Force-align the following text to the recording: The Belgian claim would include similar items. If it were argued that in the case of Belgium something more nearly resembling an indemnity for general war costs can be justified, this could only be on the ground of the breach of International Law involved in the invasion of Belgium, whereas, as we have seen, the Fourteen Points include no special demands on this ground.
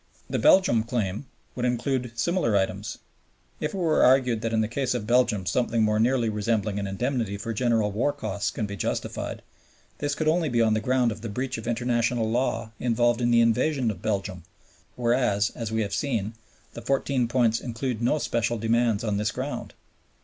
The 0.27 0.39
Belgian 0.39 0.81
claim 0.81 1.27
would 1.53 1.63
include 1.63 2.13
similar 2.15 2.57
items. 2.57 2.97
If 3.59 3.75
it 3.75 3.77
were 3.77 4.03
argued 4.03 4.41
that 4.41 4.51
in 4.51 4.61
the 4.61 4.67
case 4.67 4.95
of 4.95 5.05
Belgium 5.05 5.45
something 5.45 5.83
more 5.83 5.99
nearly 5.99 6.27
resembling 6.27 6.79
an 6.79 6.87
indemnity 6.87 7.37
for 7.37 7.53
general 7.53 7.91
war 7.91 8.11
costs 8.11 8.49
can 8.49 8.65
be 8.65 8.75
justified, 8.75 9.43
this 9.99 10.15
could 10.15 10.27
only 10.27 10.49
be 10.49 10.59
on 10.59 10.73
the 10.73 10.79
ground 10.79 11.11
of 11.11 11.21
the 11.21 11.29
breach 11.29 11.59
of 11.59 11.67
International 11.67 12.27
Law 12.27 12.71
involved 12.79 13.21
in 13.21 13.29
the 13.29 13.41
invasion 13.41 13.91
of 13.91 14.01
Belgium, 14.01 14.41
whereas, 14.95 15.51
as 15.51 15.71
we 15.71 15.83
have 15.83 15.93
seen, 15.93 16.33
the 16.73 16.81
Fourteen 16.81 17.27
Points 17.27 17.59
include 17.61 18.01
no 18.01 18.17
special 18.17 18.57
demands 18.57 19.03
on 19.03 19.17
this 19.17 19.29
ground. 19.29 19.75